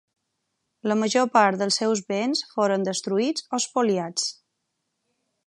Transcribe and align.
La 0.91 0.95
major 1.01 1.27
part 1.35 1.59
dels 1.63 1.77
seus 1.81 2.01
béns 2.13 2.41
foren 2.55 2.87
destruïts 2.89 3.47
o 3.53 3.61
espoliats. 3.61 4.27